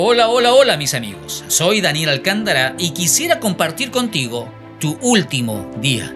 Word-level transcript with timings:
Hola, 0.00 0.28
hola, 0.28 0.54
hola 0.54 0.76
mis 0.76 0.94
amigos. 0.94 1.44
Soy 1.48 1.80
Daniel 1.80 2.10
Alcántara 2.10 2.76
y 2.78 2.90
quisiera 2.90 3.40
compartir 3.40 3.90
contigo 3.90 4.48
tu 4.78 4.96
último 5.02 5.72
día. 5.80 6.14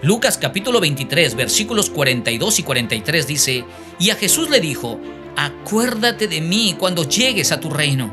Lucas 0.00 0.38
capítulo 0.38 0.80
23 0.80 1.34
versículos 1.34 1.90
42 1.90 2.58
y 2.58 2.62
43 2.62 3.26
dice, 3.26 3.64
y 3.98 4.08
a 4.08 4.14
Jesús 4.14 4.48
le 4.48 4.60
dijo, 4.60 4.98
acuérdate 5.36 6.26
de 6.26 6.40
mí 6.40 6.74
cuando 6.78 7.06
llegues 7.06 7.52
a 7.52 7.60
tu 7.60 7.68
reino. 7.68 8.10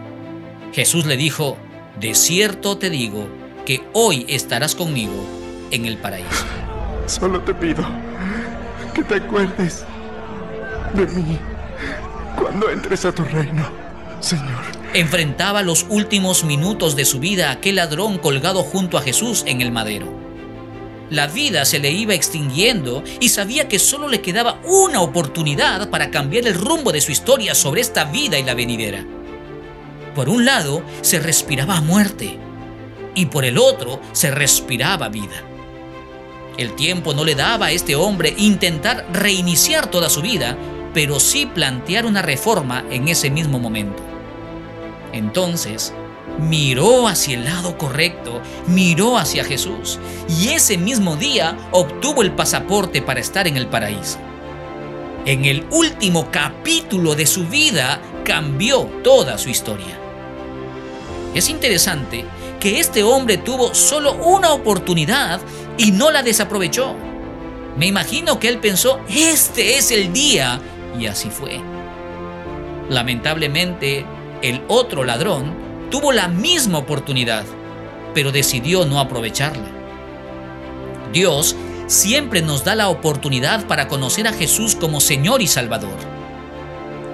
Jesús 0.73 1.05
le 1.05 1.15
dijo, 1.15 1.57
de 1.97 2.13
cierto 2.13 2.77
te 2.77 2.89
digo 2.89 3.29
que 3.65 3.85
hoy 3.93 4.25
estarás 4.27 4.75
conmigo 4.75 5.25
en 5.71 5.85
el 5.85 5.95
paraíso. 5.95 6.45
Solo 7.05 7.39
te 7.39 7.53
pido 7.53 7.87
que 8.93 9.01
te 9.01 9.15
acuerdes 9.15 9.85
de 10.93 11.05
mí 11.05 11.39
cuando 12.37 12.69
entres 12.69 13.05
a 13.05 13.13
tu 13.13 13.23
reino, 13.23 13.86
Señor. 14.19 14.63
Enfrentaba 14.93 15.61
los 15.61 15.85
últimos 15.89 16.43
minutos 16.43 16.95
de 16.95 17.05
su 17.05 17.19
vida 17.19 17.51
aquel 17.51 17.75
ladrón 17.75 18.17
colgado 18.17 18.63
junto 18.63 18.97
a 18.97 19.01
Jesús 19.01 19.43
en 19.45 19.61
el 19.61 19.71
madero. 19.71 20.17
La 21.09 21.27
vida 21.27 21.63
se 21.63 21.79
le 21.79 21.91
iba 21.91 22.13
extinguiendo 22.13 23.03
y 23.19 23.29
sabía 23.29 23.67
que 23.67 23.79
solo 23.79 24.09
le 24.09 24.21
quedaba 24.21 24.59
una 24.65 25.01
oportunidad 25.01 25.89
para 25.89 26.11
cambiar 26.11 26.47
el 26.47 26.53
rumbo 26.53 26.91
de 26.91 26.99
su 26.99 27.11
historia 27.11 27.55
sobre 27.55 27.81
esta 27.81 28.03
vida 28.05 28.37
y 28.37 28.43
la 28.43 28.53
venidera. 28.53 29.05
Por 30.13 30.27
un 30.27 30.45
lado 30.45 30.83
se 31.01 31.19
respiraba 31.19 31.79
muerte 31.79 32.37
y 33.15 33.27
por 33.27 33.45
el 33.45 33.57
otro 33.57 34.01
se 34.11 34.31
respiraba 34.31 35.09
vida. 35.09 35.43
El 36.57 36.75
tiempo 36.75 37.13
no 37.13 37.23
le 37.23 37.35
daba 37.35 37.67
a 37.67 37.71
este 37.71 37.95
hombre 37.95 38.33
intentar 38.35 39.05
reiniciar 39.13 39.91
toda 39.91 40.09
su 40.09 40.21
vida, 40.21 40.57
pero 40.93 41.19
sí 41.19 41.45
plantear 41.45 42.05
una 42.05 42.21
reforma 42.21 42.83
en 42.89 43.07
ese 43.07 43.29
mismo 43.29 43.59
momento. 43.59 44.03
Entonces, 45.13 45.93
miró 46.39 47.07
hacia 47.07 47.37
el 47.37 47.45
lado 47.45 47.77
correcto, 47.77 48.41
miró 48.67 49.17
hacia 49.17 49.43
Jesús 49.43 49.99
y 50.29 50.49
ese 50.49 50.77
mismo 50.77 51.15
día 51.15 51.57
obtuvo 51.71 52.21
el 52.21 52.31
pasaporte 52.31 53.01
para 53.01 53.19
estar 53.19 53.47
en 53.47 53.57
el 53.57 53.67
paraíso. 53.67 54.17
En 55.25 55.45
el 55.45 55.65
último 55.71 56.29
capítulo 56.31 57.15
de 57.15 57.25
su 57.25 57.45
vida 57.47 57.99
cambió 58.23 58.83
toda 59.03 59.37
su 59.37 59.49
historia. 59.49 59.99
Es 61.33 61.49
interesante 61.49 62.25
que 62.59 62.79
este 62.79 63.03
hombre 63.03 63.37
tuvo 63.37 63.75
solo 63.75 64.13
una 64.13 64.53
oportunidad 64.53 65.39
y 65.77 65.91
no 65.91 66.11
la 66.11 66.23
desaprovechó. 66.23 66.95
Me 67.77 67.85
imagino 67.85 68.39
que 68.39 68.47
él 68.47 68.59
pensó, 68.59 68.99
este 69.09 69.77
es 69.77 69.91
el 69.91 70.11
día, 70.11 70.59
y 70.99 71.07
así 71.07 71.29
fue. 71.29 71.61
Lamentablemente, 72.89 74.05
el 74.41 74.61
otro 74.67 75.03
ladrón 75.03 75.53
tuvo 75.91 76.11
la 76.11 76.27
misma 76.27 76.79
oportunidad, 76.79 77.45
pero 78.13 78.31
decidió 78.31 78.85
no 78.85 78.99
aprovecharla. 78.99 79.67
Dios 81.13 81.55
siempre 81.87 82.41
nos 82.41 82.63
da 82.63 82.75
la 82.75 82.89
oportunidad 82.89 83.65
para 83.67 83.87
conocer 83.87 84.27
a 84.27 84.33
Jesús 84.33 84.75
como 84.75 84.99
Señor 84.99 85.41
y 85.41 85.47
Salvador. 85.47 85.97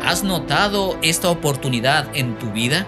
¿Has 0.04 0.24
notado 0.24 0.98
esta 1.02 1.30
oportunidad 1.30 2.08
en 2.14 2.38
tu 2.38 2.52
vida? 2.52 2.86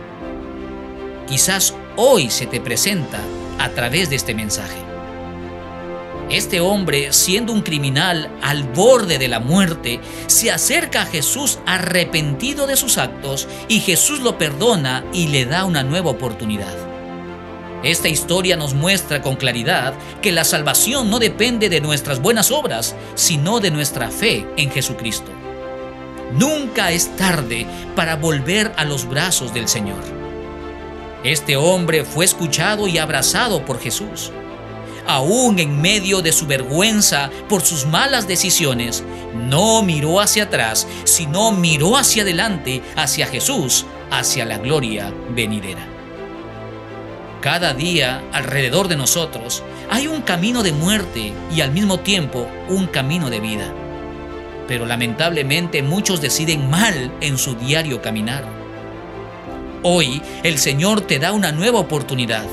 quizás 1.27 1.73
hoy 1.95 2.29
se 2.29 2.45
te 2.45 2.61
presenta 2.61 3.19
a 3.59 3.69
través 3.69 4.09
de 4.09 4.15
este 4.15 4.33
mensaje. 4.33 4.94
Este 6.29 6.59
hombre, 6.59 7.13
siendo 7.13 7.53
un 7.53 7.61
criminal 7.61 8.31
al 8.41 8.63
borde 8.63 9.19
de 9.19 9.27
la 9.27 9.39
muerte, 9.39 9.99
se 10.25 10.51
acerca 10.51 11.03
a 11.03 11.05
Jesús 11.05 11.59
arrepentido 11.67 12.65
de 12.65 12.75
sus 12.77 12.97
actos 12.97 13.47
y 13.67 13.79
Jesús 13.79 14.21
lo 14.21 14.37
perdona 14.39 15.05
y 15.13 15.27
le 15.27 15.45
da 15.45 15.65
una 15.65 15.83
nueva 15.83 16.09
oportunidad. 16.09 16.73
Esta 17.83 18.09
historia 18.09 18.57
nos 18.57 18.73
muestra 18.73 19.21
con 19.21 19.35
claridad 19.35 19.93
que 20.23 20.31
la 20.31 20.43
salvación 20.43 21.11
no 21.11 21.19
depende 21.19 21.69
de 21.69 21.81
nuestras 21.81 22.19
buenas 22.19 22.49
obras, 22.49 22.95
sino 23.13 23.59
de 23.59 23.69
nuestra 23.69 24.09
fe 24.09 24.47
en 24.57 24.71
Jesucristo. 24.71 25.29
Nunca 26.33 26.91
es 26.91 27.15
tarde 27.15 27.67
para 27.95 28.15
volver 28.15 28.73
a 28.77 28.85
los 28.85 29.07
brazos 29.07 29.53
del 29.53 29.67
Señor. 29.67 30.01
Este 31.23 31.55
hombre 31.55 32.03
fue 32.03 32.25
escuchado 32.25 32.87
y 32.87 32.97
abrazado 32.97 33.63
por 33.63 33.79
Jesús. 33.79 34.31
Aún 35.07 35.59
en 35.59 35.81
medio 35.81 36.21
de 36.21 36.31
su 36.31 36.47
vergüenza 36.47 37.29
por 37.47 37.61
sus 37.61 37.85
malas 37.85 38.27
decisiones, 38.27 39.03
no 39.35 39.83
miró 39.83 40.19
hacia 40.19 40.43
atrás, 40.43 40.87
sino 41.03 41.51
miró 41.51 41.95
hacia 41.95 42.23
adelante, 42.23 42.81
hacia 42.95 43.27
Jesús, 43.27 43.85
hacia 44.09 44.45
la 44.45 44.57
gloria 44.57 45.13
venidera. 45.29 45.85
Cada 47.41 47.75
día 47.75 48.23
alrededor 48.31 48.87
de 48.87 48.95
nosotros 48.95 49.61
hay 49.91 50.07
un 50.07 50.21
camino 50.21 50.63
de 50.63 50.71
muerte 50.71 51.31
y 51.55 51.61
al 51.61 51.71
mismo 51.71 51.99
tiempo 51.99 52.47
un 52.69 52.87
camino 52.87 53.29
de 53.29 53.39
vida. 53.39 53.71
Pero 54.67 54.87
lamentablemente 54.87 55.83
muchos 55.83 56.21
deciden 56.21 56.71
mal 56.71 57.11
en 57.21 57.37
su 57.37 57.53
diario 57.53 58.01
caminar. 58.01 58.45
Hoy 59.83 60.23
el 60.41 60.57
Señor 60.57 61.01
te 61.01 61.19
da 61.19 61.33
una 61.33 61.51
nueva 61.51 61.79
oportunidad. 61.79 62.47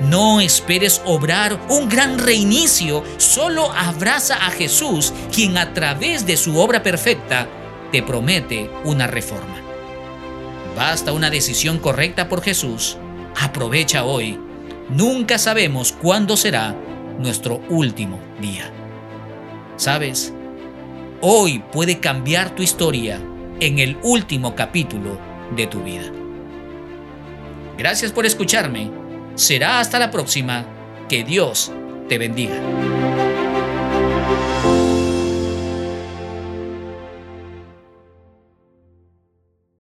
No 0.00 0.40
esperes 0.40 1.02
obrar 1.04 1.60
un 1.68 1.88
gran 1.88 2.18
reinicio, 2.18 3.04
solo 3.18 3.70
abraza 3.72 4.34
a 4.34 4.50
Jesús, 4.50 5.12
quien 5.32 5.58
a 5.58 5.74
través 5.74 6.26
de 6.26 6.38
su 6.38 6.58
obra 6.58 6.82
perfecta 6.82 7.46
te 7.92 8.02
promete 8.02 8.70
una 8.84 9.06
reforma. 9.06 9.56
Basta 10.74 11.12
una 11.12 11.28
decisión 11.28 11.78
correcta 11.78 12.28
por 12.28 12.42
Jesús. 12.42 12.96
Aprovecha 13.40 14.04
hoy. 14.04 14.38
Nunca 14.88 15.38
sabemos 15.38 15.92
cuándo 15.92 16.36
será 16.36 16.74
nuestro 17.18 17.60
último 17.68 18.18
día. 18.40 18.70
¿Sabes? 19.76 20.32
Hoy 21.20 21.62
puede 21.72 22.00
cambiar 22.00 22.54
tu 22.54 22.62
historia 22.62 23.20
en 23.60 23.78
el 23.78 23.98
último 24.02 24.54
capítulo 24.54 25.18
de 25.54 25.66
tu 25.66 25.82
vida. 25.82 26.10
Gracias 27.76 28.12
por 28.12 28.24
escucharme. 28.24 28.99
Será 29.34 29.80
hasta 29.80 29.98
la 29.98 30.10
próxima. 30.10 30.64
Que 31.08 31.24
Dios 31.24 31.72
te 32.08 32.18
bendiga. 32.18 33.09